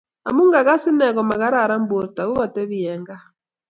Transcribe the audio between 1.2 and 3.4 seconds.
makararan borto ko katebi eng' gaa